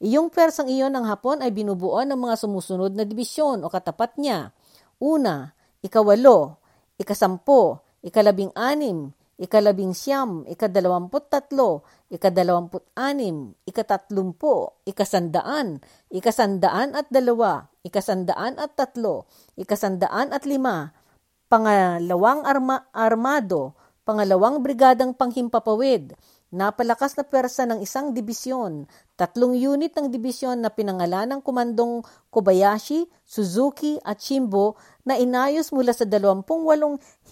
Iyong 0.02 0.34
pwersang 0.34 0.66
iyon 0.66 0.90
ng 0.90 1.06
Hapon 1.06 1.38
ay 1.38 1.54
binubuo 1.54 2.02
ng 2.02 2.18
mga 2.18 2.34
sumusunod 2.34 2.90
na 2.98 3.06
dibisyon 3.06 3.62
o 3.62 3.70
katapat 3.70 4.18
niya. 4.18 4.50
Una, 4.98 5.54
ikawalo, 5.86 6.58
ikasampo, 6.98 7.78
ikalabing 8.02 8.50
anim, 8.58 9.14
ikalabing 9.40 9.96
siyam, 9.96 10.44
ikadalawamput 10.48 11.32
tatlo, 11.32 11.86
ikadalawamput 12.12 12.84
anim, 12.98 13.56
ikatatlumpo, 13.64 14.82
ikasandaan, 14.84 15.80
ikasandaan 16.12 16.92
at 16.92 17.08
dalawa, 17.08 17.72
ikasandaan 17.86 18.60
at 18.60 18.76
tatlo, 18.76 19.28
ikasandaan 19.56 20.32
at 20.32 20.44
lima, 20.44 20.92
pangalawang 21.48 22.44
arma, 22.44 22.88
armado, 22.92 23.76
pangalawang 24.08 24.60
brigadang 24.60 25.16
panghimpapawid, 25.16 26.16
napalakas 26.52 27.16
na 27.16 27.24
persa 27.24 27.64
ng 27.64 27.80
isang 27.80 28.12
dibisyon, 28.12 28.84
tatlong 29.16 29.56
unit 29.56 29.96
ng 29.96 30.12
dibisyon 30.12 30.60
na 30.60 30.68
pinangalan 30.68 31.32
ng 31.32 31.40
Komandong 31.40 32.04
Kobayashi, 32.28 33.08
Suzuki 33.24 33.96
at 34.04 34.20
Chimbo 34.20 34.76
na 35.08 35.16
inayos 35.16 35.72
mula 35.72 35.96
sa 35.96 36.04
28 36.04 36.44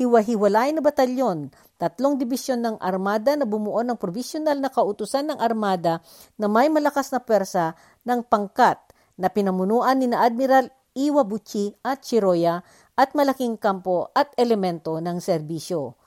hiwa-hiwalay 0.01 0.73
na 0.73 0.81
batalyon, 0.81 1.53
tatlong 1.77 2.17
dibisyon 2.17 2.65
ng 2.65 2.77
armada 2.81 3.37
na 3.37 3.45
bumuo 3.45 3.85
ng 3.85 4.01
provisional 4.01 4.57
na 4.57 4.73
kautusan 4.73 5.29
ng 5.29 5.39
armada 5.39 6.01
na 6.41 6.49
may 6.49 6.73
malakas 6.73 7.13
na 7.13 7.21
persa 7.21 7.77
ng 8.09 8.25
pangkat 8.25 8.81
na 9.21 9.29
pinamunuan 9.29 10.01
ni 10.01 10.09
na 10.09 10.25
Admiral 10.25 10.73
Iwabuchi 10.97 11.77
at 11.85 12.03
Chiroya 12.09 12.65
at 12.97 13.13
malaking 13.13 13.61
kampo 13.61 14.09
at 14.17 14.33
elemento 14.41 14.97
ng 14.97 15.21
serbisyo. 15.21 16.01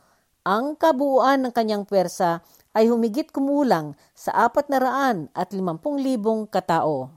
Ang 0.43 0.75
kabuuan 0.75 1.39
ng 1.39 1.53
kanyang 1.55 1.87
pwersa 1.87 2.43
ay 2.73 2.89
humigit 2.89 3.29
kumulang 3.29 3.93
sa 4.17 4.49
apat 4.49 4.69
na 4.69 4.81
raan 4.81 5.17
at 5.37 5.53
limampung 5.53 6.01
libong 6.01 6.49
katao. 6.49 7.13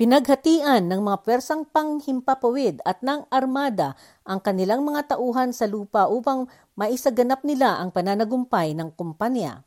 Pinaghatian 0.00 0.88
ng 0.88 1.04
mga 1.04 1.18
persang 1.28 1.68
panghimpapawid 1.68 2.80
at 2.88 3.04
ng 3.04 3.28
armada 3.28 3.92
ang 4.24 4.40
kanilang 4.40 4.80
mga 4.80 5.12
tauhan 5.12 5.52
sa 5.52 5.68
lupa 5.68 6.08
upang 6.08 6.48
maisaganap 6.72 7.44
nila 7.44 7.76
ang 7.76 7.92
pananagumpay 7.92 8.72
ng 8.72 8.96
kumpanya. 8.96 9.60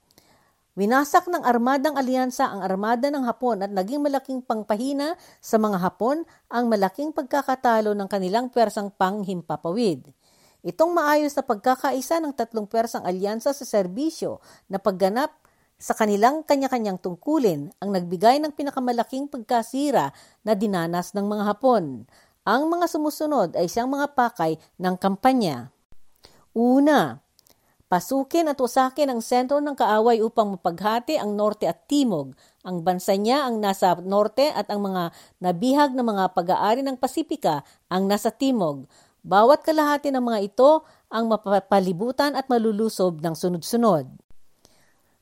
Winasak 0.73 1.29
ng 1.29 1.45
armadang 1.45 1.93
alyansa 1.93 2.49
ang 2.49 2.65
armada 2.65 3.13
ng 3.13 3.29
Hapon 3.29 3.61
at 3.61 3.69
naging 3.69 4.01
malaking 4.01 4.41
pangpahina 4.41 5.13
sa 5.37 5.61
mga 5.61 5.77
Hapon 5.77 6.25
ang 6.49 6.65
malaking 6.65 7.13
pagkakatalo 7.13 7.93
ng 7.93 8.09
kanilang 8.09 8.49
pwersang 8.49 8.89
panghimpapawid. 8.89 10.01
Itong 10.63 10.95
maayos 10.95 11.35
na 11.35 11.43
pagkakaisa 11.43 12.23
ng 12.23 12.31
tatlong 12.31 12.63
pwersang 12.63 13.03
alyansa 13.03 13.51
sa 13.51 13.65
serbisyo 13.67 14.39
na 14.71 14.79
pagganap 14.79 15.35
sa 15.75 15.91
kanilang 15.91 16.47
kanya-kanyang 16.47 16.95
tungkulin 17.03 17.75
ang 17.83 17.89
nagbigay 17.91 18.39
ng 18.39 18.55
pinakamalaking 18.55 19.27
pagkasira 19.27 20.15
na 20.47 20.55
dinanas 20.55 21.11
ng 21.11 21.27
mga 21.27 21.43
Hapon. 21.51 22.07
Ang 22.47 22.61
mga 22.71 22.87
sumusunod 22.87 23.59
ay 23.59 23.67
siyang 23.67 23.91
mga 23.91 24.15
pakay 24.15 24.55
ng 24.79 24.95
kampanya. 24.95 25.75
Una, 26.55 27.19
Pasukin 27.93 28.49
at 28.49 28.57
wasakin 28.57 29.13
ang 29.13 29.21
sentro 29.21 29.61
ng 29.61 29.77
kaaway 29.77 30.17
upang 30.17 30.57
mapaghati 30.57 31.13
ang 31.21 31.37
norte 31.37 31.69
at 31.69 31.85
timog. 31.85 32.33
Ang 32.65 32.81
bansa 32.81 33.13
niya 33.13 33.45
ang 33.45 33.61
nasa 33.61 33.93
norte 34.01 34.49
at 34.49 34.65
ang 34.73 34.81
mga 34.81 35.13
nabihag 35.37 35.93
na 35.93 36.01
mga 36.01 36.33
pag-aari 36.33 36.81
ng 36.81 36.97
Pasipika 36.97 37.61
ang 37.93 38.09
nasa 38.09 38.33
timog. 38.33 38.89
Bawat 39.23 39.63
kalahati 39.63 40.11
ng 40.11 40.19
mga 40.19 40.39
ito 40.53 40.83
ang 41.07 41.31
mapapalibutan 41.31 42.35
at 42.35 42.51
malulusob 42.51 43.23
ng 43.23 43.33
sunod-sunod. 43.33 44.05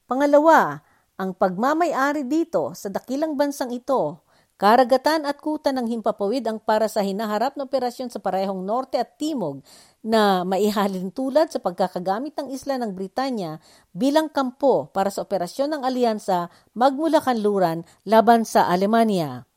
Pangalawa, 0.09 0.81
ang 1.21 1.37
pagmamay-ari 1.37 2.25
dito 2.25 2.73
sa 2.73 2.89
dakilang 2.89 3.37
bansang 3.37 3.69
ito 3.69 4.25
Karagatan 4.61 5.25
at 5.25 5.41
kuta 5.41 5.73
ng 5.73 5.89
himpapawid 5.89 6.45
ang 6.45 6.61
para 6.61 6.85
sa 6.85 7.01
hinaharap 7.01 7.57
na 7.57 7.65
operasyon 7.65 8.13
sa 8.13 8.21
parehong 8.21 8.61
norte 8.61 9.01
at 9.01 9.17
timog 9.17 9.65
na 10.05 10.45
maihalin 10.45 11.09
tulad 11.09 11.49
sa 11.49 11.57
pagkakagamit 11.57 12.37
ng 12.37 12.53
isla 12.53 12.77
ng 12.77 12.93
Britanya 12.93 13.57
bilang 13.89 14.29
kampo 14.29 14.93
para 14.93 15.09
sa 15.09 15.25
operasyon 15.25 15.65
ng 15.73 15.81
alyansa 15.81 16.53
magmula 16.77 17.25
kanluran 17.25 17.81
laban 18.05 18.45
sa 18.45 18.69
Alemanya. 18.69 19.49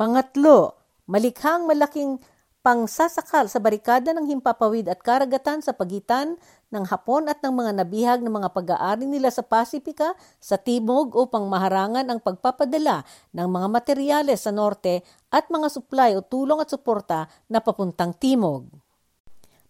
Pangatlo, 0.00 0.79
malikhang 1.10 1.66
malaking 1.66 2.22
pangsasakal 2.60 3.48
sa 3.48 3.56
barikada 3.56 4.12
ng 4.12 4.30
himpapawid 4.30 4.86
at 4.86 5.00
karagatan 5.00 5.64
sa 5.64 5.72
pagitan 5.72 6.36
ng 6.70 6.84
Hapon 6.86 7.26
at 7.26 7.40
ng 7.40 7.50
mga 7.50 7.72
nabihag 7.82 8.20
ng 8.20 8.30
mga 8.30 8.52
pag-aari 8.52 9.08
nila 9.08 9.32
sa 9.32 9.40
Pasipika 9.40 10.12
sa 10.38 10.60
timog 10.60 11.16
upang 11.16 11.48
maharangan 11.48 12.04
ang 12.06 12.20
pagpapadala 12.20 13.02
ng 13.32 13.48
mga 13.48 13.66
materyales 13.72 14.44
sa 14.44 14.52
norte 14.52 15.00
at 15.32 15.48
mga 15.48 15.72
supply 15.72 16.14
o 16.14 16.22
tulong 16.22 16.60
at 16.60 16.68
suporta 16.68 17.26
na 17.48 17.64
papuntang 17.64 18.12
timog. 18.14 18.68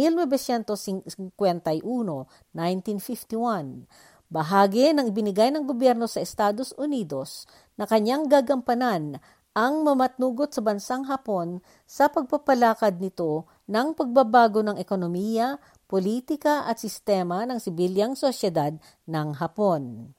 1951-1951. 2.56 3.84
Bahagi 4.32 4.96
ng 4.96 5.12
ibinigay 5.12 5.52
ng 5.52 5.68
gobyerno 5.68 6.08
sa 6.08 6.24
Estados 6.24 6.72
Unidos 6.80 7.44
na 7.76 7.84
kanyang 7.84 8.32
gagampanan 8.32 9.20
ang 9.52 9.84
mamatnugot 9.84 10.52
sa 10.52 10.64
bansang 10.64 11.04
Hapon 11.08 11.60
sa 11.84 12.08
pagpapalakad 12.08 13.00
nito 13.00 13.44
ng 13.68 13.92
pagbabago 13.92 14.64
ng 14.64 14.80
ekonomiya, 14.80 15.60
politika 15.84 16.64
at 16.64 16.80
sistema 16.80 17.44
ng 17.44 17.60
sibilyang 17.60 18.16
sosyedad 18.16 18.72
ng 19.04 19.28
Hapon. 19.36 20.12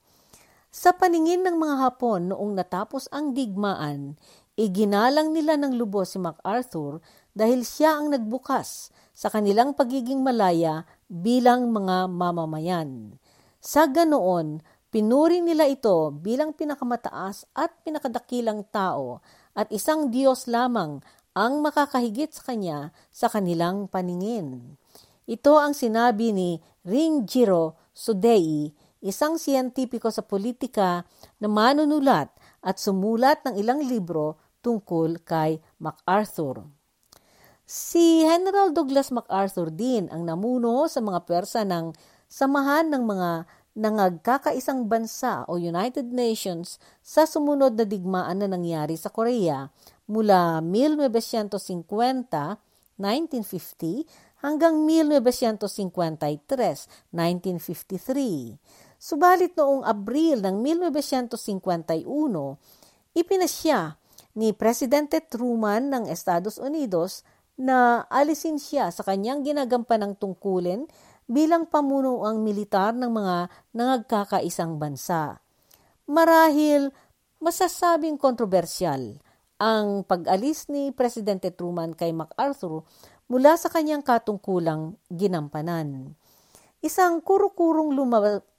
Sa 0.74 0.93
paningin 0.93 1.46
ng 1.46 1.58
mga 1.58 1.76
Hapon 1.82 2.34
noong 2.34 2.54
natapos 2.58 3.10
ang 3.10 3.34
digmaan, 3.34 4.17
Iginalang 4.54 5.34
nila 5.34 5.58
ng 5.58 5.74
lubos 5.82 6.13
si 6.13 6.22
MacArthur 6.22 7.02
dahil 7.34 7.65
siya 7.65 7.98
ang 7.98 8.13
nagbukas 8.13 8.93
sa 9.10 9.34
kanilang 9.34 9.74
pagiging 9.74 10.22
malaya 10.22 10.86
bilang 11.10 11.74
mga 11.74 12.06
mamamayan. 12.06 13.17
Sa 13.58 13.89
ganoon, 13.89 14.62
pinuri 14.94 15.42
nila 15.42 15.66
ito 15.66 16.14
bilang 16.14 16.54
pinakamataas 16.54 17.50
at 17.58 17.74
pinakadakilang 17.82 18.62
tao 18.70 19.26
at 19.58 19.66
isang 19.74 20.14
Diyos 20.14 20.46
lamang 20.46 21.02
ang 21.34 21.66
makakahigit 21.66 22.30
sa 22.30 22.54
kanya 22.54 22.80
sa 23.10 23.26
kanilang 23.26 23.90
paningin. 23.90 24.78
Ito 25.26 25.58
ang 25.58 25.74
sinabi 25.74 26.30
ni 26.30 26.62
Rinjiro 26.86 27.74
Sudei, 27.90 28.70
isang 29.02 29.42
siyentipiko 29.42 30.14
sa 30.14 30.22
politika 30.22 31.10
na 31.42 31.50
manunulat 31.50 32.30
at 32.62 32.78
sumulat 32.78 33.42
ng 33.50 33.58
ilang 33.58 33.82
libro 33.82 34.38
tungkol 34.62 35.26
kay 35.26 35.58
MacArthur. 35.82 36.70
Si 37.66 38.22
General 38.22 38.70
Douglas 38.70 39.10
MacArthur 39.10 39.74
din 39.74 40.06
ang 40.14 40.22
namuno 40.22 40.86
sa 40.86 41.02
mga 41.02 41.26
persa 41.26 41.66
ng 41.66 41.96
samahan 42.30 42.94
ng 42.94 43.04
mga 43.08 43.30
nangagkakaisang 43.74 44.86
bansa 44.86 45.50
o 45.50 45.58
United 45.58 46.14
Nations 46.14 46.78
sa 47.02 47.26
sumunod 47.26 47.74
na 47.74 47.90
digmaan 47.90 48.46
na 48.46 48.48
nangyari 48.50 48.94
sa 48.94 49.10
Korea 49.10 49.74
mula 50.06 50.62
1950, 50.62 52.62
1950 53.02 54.06
hanggang 54.46 54.86
1953, 54.86 57.10
1953. 57.10 58.62
Subalit 59.02 59.58
noong 59.58 59.82
Abril 59.84 60.40
ng 60.40 60.62
1951, 60.62 62.06
ipinasya 63.18 63.98
ni 64.38 64.54
Presidente 64.54 65.18
Truman 65.22 65.90
ng 65.90 66.06
Estados 66.14 66.62
Unidos 66.62 67.26
na 67.54 68.10
alisin 68.10 68.58
siya 68.58 68.90
sa 68.90 69.06
kanyang 69.06 69.46
ginagampanan 69.46 70.18
tungkulin 70.18 70.90
bilang 71.28 71.68
pamunuang 71.68 72.44
militar 72.44 72.92
ng 72.96 73.12
mga 73.12 73.38
nangagkakaisang 73.76 74.78
bansa. 74.78 75.40
Marahil 76.08 76.92
masasabing 77.44 78.20
kontrobersyal 78.20 79.20
ang 79.60 80.04
pag-alis 80.04 80.68
ni 80.68 80.92
Presidente 80.92 81.52
Truman 81.52 81.96
kay 81.96 82.12
MacArthur 82.12 82.84
mula 83.32 83.56
sa 83.56 83.72
kanyang 83.72 84.04
katungkulang 84.04 85.00
ginampanan. 85.08 86.20
Isang 86.84 87.24
kuro-kurong 87.24 87.96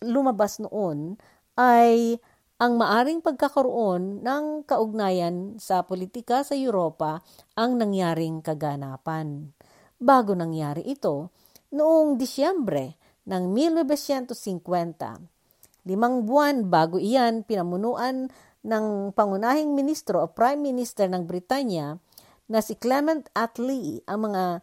lumabas 0.01 0.57
noon 0.57 1.21
ay 1.61 2.17
ang 2.57 2.81
maaring 2.81 3.21
pagkakaroon 3.21 4.25
ng 4.25 4.65
kaugnayan 4.65 5.61
sa 5.61 5.85
politika 5.85 6.41
sa 6.41 6.57
Europa 6.57 7.21
ang 7.53 7.77
nangyaring 7.77 8.41
kaganapan. 8.41 9.53
Bago 10.01 10.33
nangyari 10.33 10.87
ito, 10.89 11.35
noong 11.75 12.15
Disyembre 12.15 12.95
ng 13.27 13.51
1950, 13.51 15.91
limang 15.91 16.23
buwan 16.23 16.71
bago 16.71 17.03
iyan 17.03 17.43
pinamunuan 17.43 18.31
ng 18.65 19.13
pangunahing 19.13 19.75
ministro 19.75 20.23
o 20.23 20.31
prime 20.31 20.63
minister 20.63 21.11
ng 21.11 21.27
Britanya 21.27 21.99
na 22.47 22.63
si 22.63 22.79
Clement 22.79 23.27
Attlee 23.35 24.07
ang 24.07 24.31
mga 24.31 24.63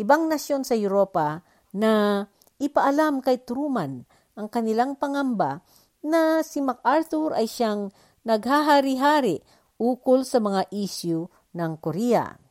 ibang 0.00 0.30
nasyon 0.30 0.64
sa 0.64 0.78
Europa 0.78 1.42
na 1.74 2.24
ipaalam 2.62 3.20
kay 3.20 3.42
Truman 3.42 4.06
ang 4.38 4.48
kanilang 4.48 4.96
pangamba 4.96 5.60
na 6.00 6.40
si 6.40 6.64
MacArthur 6.64 7.36
ay 7.36 7.44
siyang 7.44 7.92
naghahari-hari 8.24 9.44
ukol 9.76 10.24
sa 10.24 10.40
mga 10.40 10.72
issue 10.72 11.28
ng 11.52 11.76
Korea. 11.82 12.41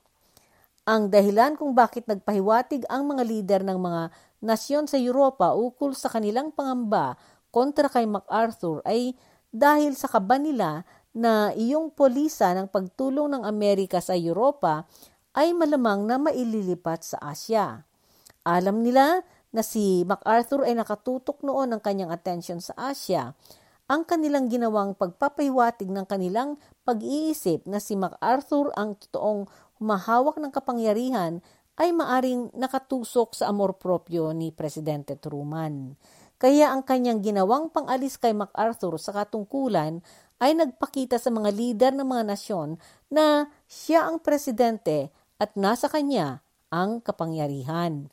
Ang 0.81 1.13
dahilan 1.13 1.53
kung 1.53 1.77
bakit 1.77 2.09
nagpahiwatig 2.09 2.89
ang 2.89 3.05
mga 3.05 3.21
lider 3.21 3.61
ng 3.61 3.77
mga 3.77 4.09
nasyon 4.41 4.89
sa 4.89 4.97
Europa 4.97 5.53
ukol 5.53 5.93
sa 5.93 6.09
kanilang 6.09 6.49
pangamba 6.49 7.21
kontra 7.53 7.85
kay 7.85 8.09
MacArthur 8.09 8.81
ay 8.81 9.13
dahil 9.53 9.93
sa 9.93 10.09
kaba 10.09 10.41
nila 10.41 10.81
na 11.13 11.53
iyong 11.53 11.93
polisa 11.93 12.49
ng 12.57 12.65
pagtulong 12.71 13.29
ng 13.29 13.43
Amerika 13.45 14.01
sa 14.01 14.17
Europa 14.17 14.89
ay 15.37 15.53
malamang 15.53 16.07
na 16.07 16.17
maililipat 16.17 17.05
sa 17.05 17.17
Asya. 17.29 17.85
Alam 18.41 18.81
nila 18.81 19.21
na 19.53 19.61
si 19.61 20.01
MacArthur 20.07 20.65
ay 20.65 20.73
nakatutok 20.73 21.45
noon 21.45 21.77
ng 21.77 21.81
kanyang 21.83 22.09
atensyon 22.09 22.57
sa 22.57 22.73
Asya. 22.73 23.37
Ang 23.91 24.07
kanilang 24.07 24.47
ginawang 24.47 24.95
pagpapahiwatig 24.95 25.91
ng 25.91 26.07
kanilang 26.07 26.55
pag-iisip 26.87 27.67
na 27.67 27.83
si 27.83 27.99
MacArthur 27.99 28.71
ang 28.79 28.95
totoong 28.95 29.45
humahawak 29.81 30.37
ng 30.37 30.53
kapangyarihan 30.53 31.41
ay 31.81 31.89
maaring 31.89 32.53
nakatusok 32.53 33.33
sa 33.33 33.49
amor 33.49 33.81
propyo 33.81 34.29
ni 34.37 34.53
Presidente 34.53 35.17
Truman. 35.17 35.97
Kaya 36.37 36.69
ang 36.69 36.85
kanyang 36.85 37.25
ginawang 37.25 37.73
pangalis 37.73 38.21
kay 38.21 38.37
MacArthur 38.37 39.01
sa 39.01 39.13
katungkulan 39.13 40.05
ay 40.37 40.53
nagpakita 40.53 41.17
sa 41.17 41.33
mga 41.33 41.49
lider 41.49 41.93
ng 41.97 42.05
mga 42.05 42.23
nasyon 42.33 42.77
na 43.09 43.49
siya 43.65 44.09
ang 44.09 44.21
presidente 44.21 45.09
at 45.41 45.57
nasa 45.57 45.89
kanya 45.89 46.45
ang 46.69 47.01
kapangyarihan. 47.01 48.09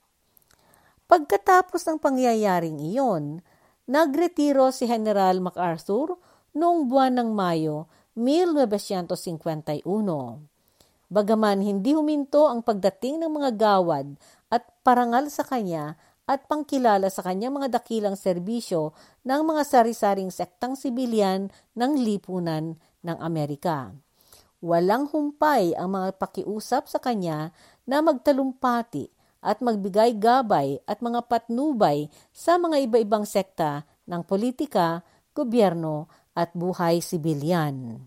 Pagkatapos 1.08 1.88
ng 1.88 1.98
pangyayaring 2.00 2.80
iyon, 2.84 3.40
nagretiro 3.88 4.68
si 4.72 4.84
General 4.84 5.40
MacArthur 5.40 6.20
noong 6.52 6.84
buwan 6.84 7.16
ng 7.16 7.32
Mayo 7.32 7.88
1951. 8.12 10.57
Bagaman 11.08 11.64
hindi 11.64 11.96
huminto 11.96 12.44
ang 12.44 12.60
pagdating 12.60 13.24
ng 13.24 13.32
mga 13.32 13.50
gawad 13.56 14.20
at 14.52 14.68
parangal 14.84 15.32
sa 15.32 15.40
kanya 15.40 15.96
at 16.28 16.44
pangkilala 16.44 17.08
sa 17.08 17.24
kanyang 17.24 17.56
mga 17.56 17.80
dakilang 17.80 18.12
serbisyo 18.12 18.92
ng 19.24 19.40
mga 19.40 19.62
sari-saring 19.64 20.28
sektang 20.28 20.76
sibilyan 20.76 21.48
ng 21.72 21.92
lipunan 21.96 22.76
ng 23.00 23.18
Amerika. 23.24 23.88
Walang 24.60 25.08
humpay 25.08 25.72
ang 25.72 25.96
mga 25.96 26.20
pakiusap 26.20 26.92
sa 26.92 27.00
kanya 27.00 27.56
na 27.88 28.04
magtalumpati 28.04 29.08
at 29.40 29.64
magbigay 29.64 30.12
gabay 30.20 30.76
at 30.84 31.00
mga 31.00 31.24
patnubay 31.24 32.12
sa 32.36 32.60
mga 32.60 32.84
iba-ibang 32.84 33.24
sekta 33.24 33.88
ng 34.04 34.20
politika, 34.28 35.00
gobyerno 35.32 36.10
at 36.36 36.52
buhay 36.52 37.00
sibilyan. 37.00 38.02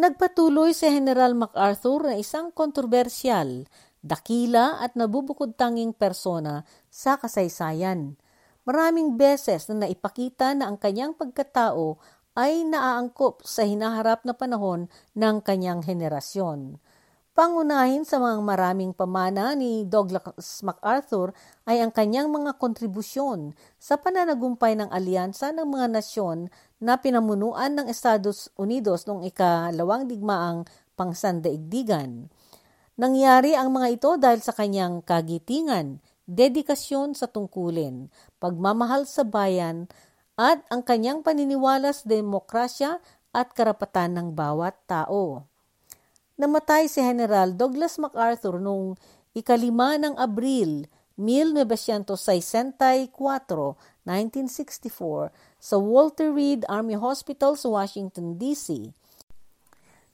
Nagpatuloy 0.00 0.72
si 0.72 0.88
General 0.88 1.36
MacArthur 1.36 2.08
na 2.08 2.16
isang 2.16 2.48
kontrobersyal, 2.56 3.68
dakila 4.00 4.80
at 4.80 4.96
nabubukod 4.96 5.60
tanging 5.60 5.92
persona 5.92 6.64
sa 6.88 7.20
kasaysayan. 7.20 8.16
Maraming 8.64 9.20
beses 9.20 9.68
na 9.68 9.84
naipakita 9.84 10.56
na 10.56 10.72
ang 10.72 10.80
kanyang 10.80 11.12
pagkatao 11.12 12.00
ay 12.32 12.64
naaangkop 12.64 13.44
sa 13.44 13.68
hinaharap 13.68 14.24
na 14.24 14.32
panahon 14.32 14.88
ng 15.12 15.36
kanyang 15.44 15.84
henerasyon. 15.84 16.80
Pangunahin 17.30 18.02
sa 18.02 18.18
mga 18.18 18.42
maraming 18.42 18.90
pamana 18.90 19.54
ni 19.54 19.86
Douglas 19.86 20.66
MacArthur 20.66 21.30
ay 21.62 21.78
ang 21.78 21.94
kanyang 21.94 22.26
mga 22.26 22.58
kontribusyon 22.58 23.54
sa 23.78 23.94
pananagumpay 23.94 24.74
ng 24.74 24.90
alyansa 24.90 25.54
ng 25.54 25.62
mga 25.62 25.94
nasyon 25.94 26.50
na 26.82 26.98
pinamunuan 26.98 27.78
ng 27.78 27.86
Estados 27.86 28.50
Unidos 28.58 29.06
noong 29.06 29.22
ikalawang 29.30 30.10
digmaang 30.10 30.66
pangsandaigdigan. 30.98 32.26
Nangyari 32.98 33.54
ang 33.54 33.70
mga 33.78 33.88
ito 33.94 34.10
dahil 34.18 34.42
sa 34.42 34.50
kanyang 34.50 34.98
kagitingan, 34.98 36.02
dedikasyon 36.26 37.14
sa 37.14 37.30
tungkulin, 37.30 38.10
pagmamahal 38.42 39.06
sa 39.06 39.22
bayan, 39.22 39.86
at 40.34 40.66
ang 40.66 40.82
kanyang 40.82 41.22
paniniwala 41.22 41.94
sa 41.94 42.10
demokrasya 42.10 42.98
at 43.30 43.54
karapatan 43.54 44.18
ng 44.18 44.28
bawat 44.34 44.74
tao. 44.90 45.49
Namatay 46.40 46.88
si 46.88 47.04
General 47.04 47.52
Douglas 47.52 48.00
MacArthur 48.00 48.64
noong 48.64 48.96
ikalima 49.36 50.00
ng 50.00 50.16
Abril 50.16 50.88
1964, 51.20 53.12
1964 53.12 55.36
sa 55.60 55.76
Walter 55.76 56.32
Reed 56.32 56.64
Army 56.64 56.96
Hospital 56.96 57.60
sa 57.60 57.68
Washington, 57.68 58.40
D.C. 58.40 58.96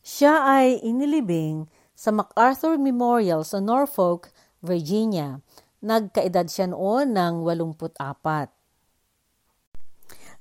Siya 0.03 0.43
ay 0.43 0.83
inilibing 0.83 1.71
sa 1.95 2.11
MacArthur 2.11 2.75
Memorial 2.75 3.47
sa 3.47 3.63
Norfolk, 3.63 4.35
Virginia. 4.59 5.39
Nagkaedad 5.79 6.51
siya 6.51 6.75
noon 6.75 7.15
ng 7.15 7.47
84. 7.47 8.51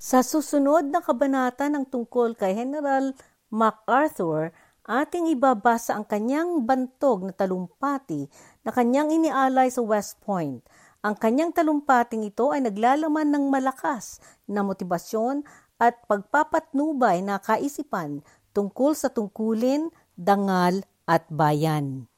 Sa 0.01 0.25
susunod 0.25 0.89
na 0.89 0.97
kabanata 0.97 1.69
ng 1.69 1.85
tungkol 1.85 2.33
kay 2.33 2.57
General 2.57 3.13
MacArthur, 3.53 4.49
ating 4.85 5.33
ibabasa 5.33 5.97
ang 5.97 6.05
kanyang 6.05 6.61
bantog 6.61 7.25
na 7.25 7.33
talumpati 7.33 8.29
na 8.61 8.69
kanyang 8.69 9.09
inialay 9.09 9.73
sa 9.73 9.81
West 9.81 10.21
Point. 10.21 10.61
Ang 11.05 11.17
kanyang 11.17 11.53
talumpating 11.53 12.25
ito 12.25 12.49
ay 12.49 12.65
naglalaman 12.65 13.29
ng 13.29 13.45
malakas 13.49 14.21
na 14.49 14.65
motibasyon 14.65 15.45
at 15.77 16.01
pagpapatnubay 16.09 17.21
na 17.21 17.37
kaisipan 17.37 18.25
tungkol 18.55 18.97
sa 18.97 19.11
tungkulin, 19.11 19.91
dangal 20.15 20.81
at 21.05 21.27
bayan. 21.29 22.09